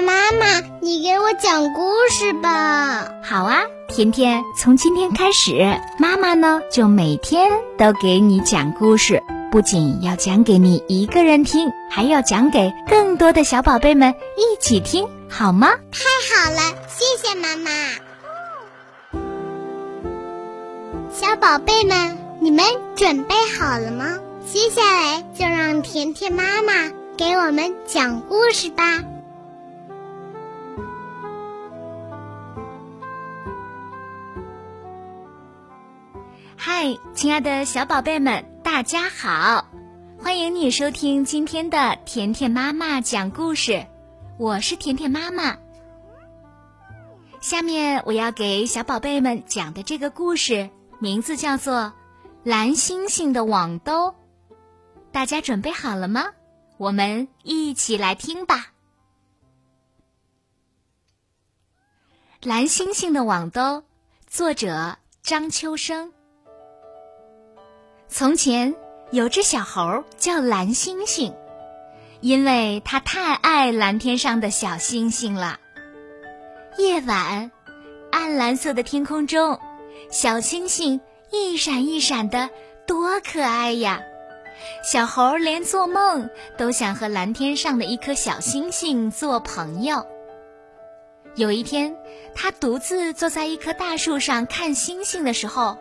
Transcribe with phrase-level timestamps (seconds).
[0.00, 3.08] 妈，妈妈，你给我讲故事吧。
[3.22, 15.68] 好啊，甜甜，从今天开始，妈妈呢就每天都给你讲故事，不仅要讲给你一个人听，还要讲给更多的小宝贝们一起听，好吗？
[15.92, 17.70] 太好了，谢谢妈妈。
[21.10, 24.18] 小宝贝们，你们准备好了吗？
[24.46, 29.02] 接下来就让甜甜妈妈给我们讲故事吧。
[36.68, 39.68] 嗨，亲爱的小宝贝们，大家好！
[40.18, 43.86] 欢迎你收听今天的甜甜妈妈讲故事，
[44.36, 45.58] 我是甜甜妈妈。
[47.40, 51.74] 下面我要给小宝贝们讲的这个故事，名字叫做
[52.42, 54.08] 《蓝星星的网兜》。
[55.12, 56.32] 大家准备好了吗？
[56.78, 58.72] 我们一起来听吧。
[62.48, 63.60] 《蓝星星的网兜》，
[64.26, 66.12] 作者张秋生。
[68.08, 68.74] 从前
[69.10, 71.34] 有只小猴叫蓝星星，
[72.20, 75.58] 因为它太爱蓝天上的小星星了。
[76.78, 77.50] 夜晚，
[78.10, 79.58] 暗蓝色的天空中，
[80.10, 82.48] 小星星一闪一闪的，
[82.86, 84.00] 多可爱呀！
[84.82, 90.06] 小猴连做梦都想和蓝天上的一颗小星星做朋友。
[91.34, 91.94] 有一天，
[92.34, 95.76] 他独自坐在一棵大树上看星星的时候，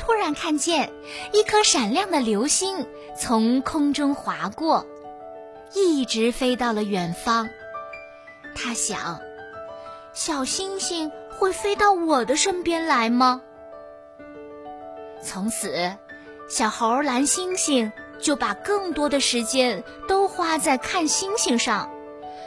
[0.00, 0.90] 突然看见
[1.32, 4.84] 一颗闪亮的流星从空中划过，
[5.74, 7.48] 一直飞到了远方。
[8.56, 9.20] 他想：
[10.12, 13.40] 小星星会飞到我的身边来吗？
[15.22, 15.94] 从此，
[16.48, 17.92] 小猴蓝星星。
[18.22, 21.90] 就把更多的时间都花在看星星上，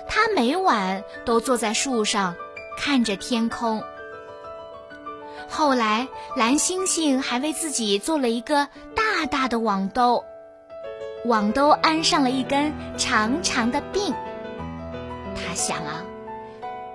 [0.07, 2.35] 他每晚都坐在树上
[2.77, 3.83] 看着天空。
[5.49, 10.23] 后来，蓝星星还为自己做了一个大大的网兜，
[11.25, 14.13] 网兜安上了一根长长的柄。
[15.35, 16.03] 他想啊，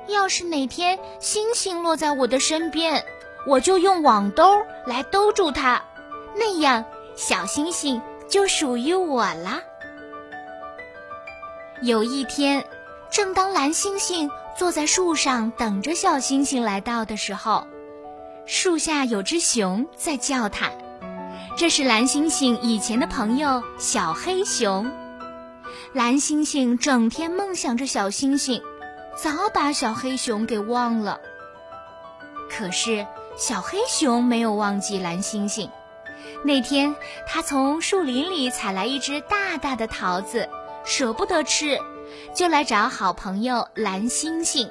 [0.06, 3.04] 要是哪天星星落在我的身边，
[3.46, 5.82] 我就用网兜来兜住它，
[6.36, 6.84] 那样
[7.16, 8.02] 小星星。
[8.28, 9.62] 就属于我了。
[11.80, 12.62] 有一天，
[13.10, 17.66] 正当蓝星星坐在树上等着小星星来到的时候，
[18.50, 20.70] 树下有只熊在叫它。
[21.54, 24.90] 这是蓝星星以前的朋友小黑熊。
[25.92, 28.62] 蓝星星整天梦想着小星星，
[29.14, 31.20] 早把小黑熊给忘了。
[32.48, 35.70] 可是小黑熊没有忘记蓝星星。
[36.42, 40.48] 那天，他从树林里采来一只大大的桃子，
[40.86, 41.78] 舍不得吃，
[42.34, 44.70] 就来找好朋友蓝星星。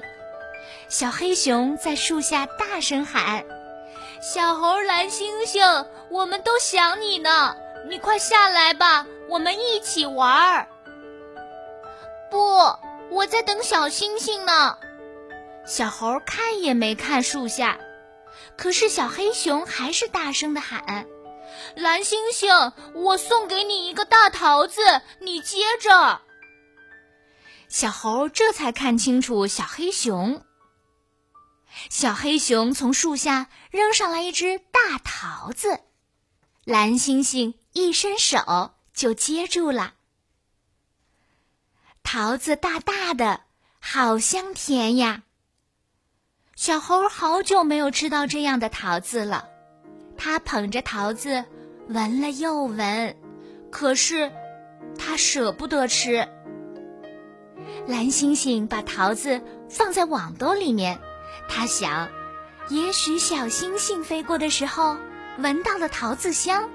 [0.88, 3.44] 小黑熊在树下大声喊
[4.20, 5.62] ：“小猴蓝星星，
[6.10, 7.56] 我们都想你呢，
[7.88, 10.68] 你快下来吧，我们一起玩儿。”
[12.30, 12.38] 不，
[13.10, 14.76] 我在等小星星呢。
[15.64, 17.78] 小猴看也没看树下，
[18.56, 21.06] 可是小黑熊还是大声的喊。
[21.76, 24.82] 蓝星星，我送给你一个大桃子，
[25.20, 26.20] 你接着。
[27.68, 30.42] 小猴这才看清楚小黑熊。
[31.90, 35.80] 小黑熊从树下扔上来一只大桃子，
[36.64, 39.94] 蓝猩猩一伸手就接住了。
[42.02, 43.42] 桃子大大的，
[43.78, 45.22] 好香甜呀！
[46.56, 49.48] 小猴好久没有吃到这样的桃子了。
[50.16, 51.44] 它捧着桃子，
[51.88, 53.16] 闻了又闻，
[53.70, 54.32] 可是
[54.98, 56.28] 它舍不得吃。
[57.86, 59.40] 蓝星星把桃子
[59.70, 60.98] 放在网兜里面，
[61.48, 62.08] 他想，
[62.68, 64.96] 也许小星星飞过的时候
[65.38, 66.68] 闻到了桃子香，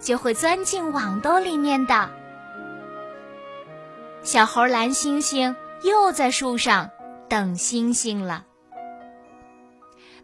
[0.00, 2.10] 就会钻进网兜里面的。
[4.22, 6.90] 小猴蓝星星又在树上
[7.28, 8.44] 等星星了。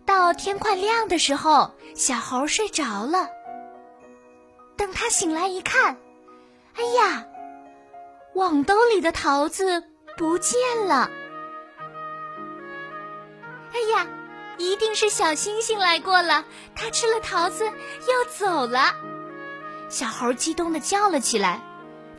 [0.06, 3.28] 到天快亮的时候，小猴睡着了。
[4.76, 5.98] 等他醒来一看，
[6.74, 7.26] 哎呀，
[8.34, 9.84] 网兜里的桃子
[10.16, 11.10] 不见了！
[14.60, 16.44] 一定是小星星来过了，
[16.76, 18.94] 他吃了桃子要走了。
[19.88, 21.60] 小猴激动的叫了起来，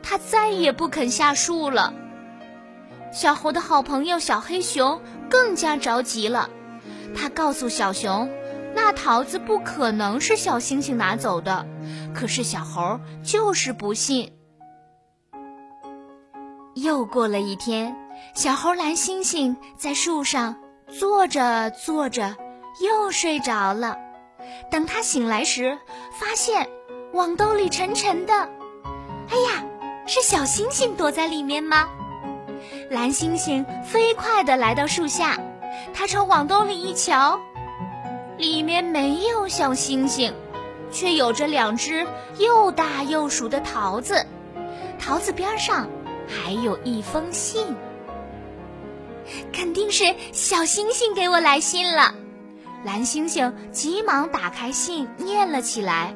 [0.02, 1.94] 他再也不肯下树了。
[3.14, 6.50] 小猴的好朋友小黑熊更加着急了。
[7.16, 8.30] 他告诉小熊，
[8.74, 11.68] 那桃子不可能是小星星拿走的，
[12.16, 14.34] 可是小猴就是不信。
[16.74, 17.96] 又过了一天，
[18.34, 20.56] 小猴蓝星星在树上
[21.00, 22.36] 坐着坐着，
[22.82, 23.98] 又睡着了。
[24.70, 25.78] 等他醒来时，
[26.12, 26.68] 发现
[27.14, 28.34] 网兜里沉沉的。
[28.34, 29.64] 哎呀，
[30.06, 31.88] 是小星星躲在里面吗？
[32.90, 35.40] 蓝星星飞快地来到树下，
[35.94, 37.40] 他朝网兜里一瞧，
[38.38, 40.34] 里面没有小星星，
[40.92, 42.06] 却有着两只
[42.38, 44.26] 又大又熟的桃子。
[45.00, 45.88] 桃子边上
[46.28, 47.76] 还有一封信，
[49.52, 52.14] 肯定是小星星给我来信了。
[52.84, 56.16] 蓝星星急忙打开信，念了起来：“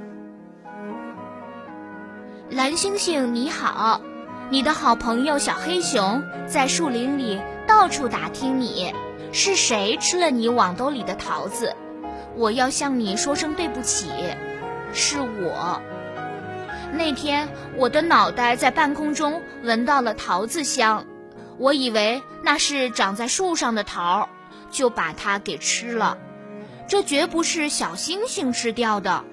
[2.49, 4.01] 蓝星星，你好，
[4.49, 8.93] 你的好朋友小黑熊在树林里到处打听你，
[9.31, 11.75] 是谁吃了你网兜里的桃子？
[12.35, 14.09] 我要向你说声对不起，
[14.91, 15.81] 是我。
[16.91, 17.47] 那天
[17.77, 21.05] 我的脑袋在半空中闻到了桃子香，
[21.57, 24.29] 我以为那是长在树上的桃，
[24.71, 26.17] 就把它给吃了。”
[26.87, 29.23] 这绝不是小星星吃掉的。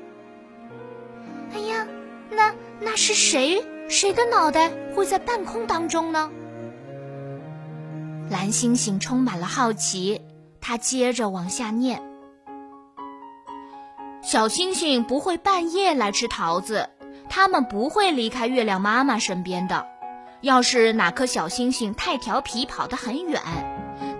[1.53, 1.87] 哎呀，
[2.31, 3.63] 那那是谁？
[3.91, 6.31] 谁的脑袋会在半空当中呢？
[8.31, 10.23] 蓝星星充满了好奇，
[10.63, 12.03] 他接着往下念：
[14.23, 16.89] 小星星不会半夜来吃桃子，
[17.29, 19.87] 它们不会离开月亮妈妈身边的。
[20.43, 23.41] 要是哪颗小星星太调皮，跑得很远。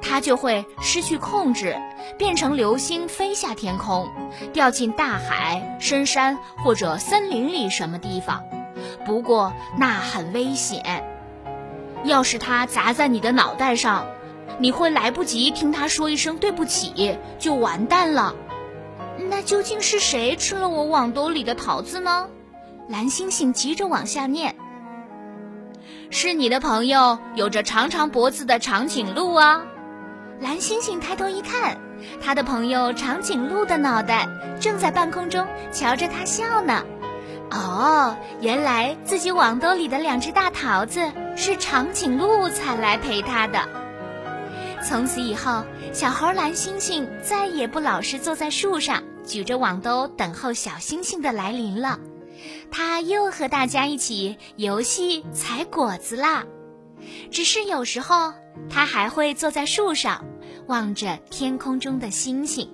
[0.01, 1.77] 它就会失去控制，
[2.19, 4.09] 变成流星飞下天空，
[4.53, 8.43] 掉进大海、深山或者森林里什么地方。
[9.05, 11.05] 不过那很危险，
[12.05, 14.07] 要是它砸在你的脑袋上，
[14.59, 18.35] 你会来不及听它说一声对不起，就完蛋了。
[19.31, 22.29] 那究竟是谁吃了我网兜里的桃子呢？
[22.89, 24.57] 蓝星星急着往下念
[26.15, 29.63] ：“是你的朋友，有着长长脖子的长颈鹿啊。”
[30.41, 31.79] 蓝猩猩抬头一看，
[32.23, 34.29] 他的朋友长颈鹿的脑袋
[34.61, 36.85] 正在半空中瞧着他笑呢。
[37.51, 41.01] 哦，原来自己网兜里的两只大桃子
[41.35, 43.67] 是长颈鹿采来陪他的。
[44.87, 51.99] 从此以后，小猴蓝猩猩再也不老是坐在树上举着网兜等候小星星的来临了，
[52.71, 56.45] 他又和大家一起游戏采果子啦。
[57.31, 58.33] 只是有时候，
[58.71, 60.25] 他还会坐在树上。
[60.69, 62.71] 望着天空中的星星，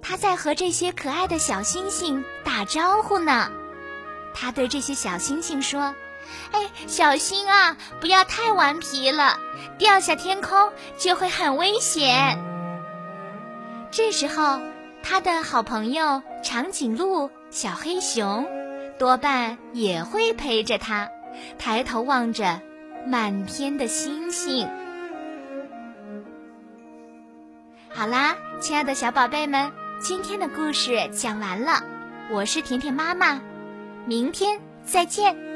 [0.00, 3.50] 他在和这些可爱的小星星打招呼呢。
[4.32, 5.94] 他对这些小星星说
[6.52, 9.36] ：“哎，小星啊，不要太顽皮了，
[9.78, 12.38] 掉下天空就会很危险。”
[13.90, 14.60] 这时候，
[15.02, 18.46] 他的好朋友长颈鹿、小黑熊
[18.98, 21.08] 多半也会陪着他，
[21.56, 22.60] 抬头望着
[23.06, 24.68] 满天的星星。
[27.88, 31.82] 好啦，亲爱的小宝贝们，今天的故事讲完了，
[32.30, 33.40] 我是甜甜妈妈，
[34.04, 35.47] 明天再见。